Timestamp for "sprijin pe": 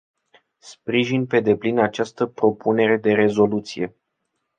0.59-1.39